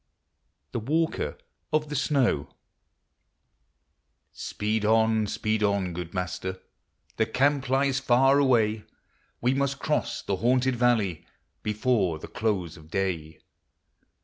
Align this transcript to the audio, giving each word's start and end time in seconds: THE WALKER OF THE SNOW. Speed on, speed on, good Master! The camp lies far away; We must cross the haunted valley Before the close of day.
THE 0.71 0.79
WALKER 0.79 1.37
OF 1.71 1.89
THE 1.89 1.95
SNOW. 1.95 2.49
Speed 4.31 4.83
on, 4.83 5.27
speed 5.27 5.61
on, 5.61 5.93
good 5.93 6.11
Master! 6.15 6.59
The 7.17 7.27
camp 7.27 7.69
lies 7.69 7.99
far 7.99 8.39
away; 8.39 8.83
We 9.41 9.53
must 9.53 9.77
cross 9.77 10.23
the 10.23 10.37
haunted 10.37 10.75
valley 10.75 11.27
Before 11.61 12.17
the 12.17 12.27
close 12.27 12.77
of 12.77 12.89
day. 12.89 13.41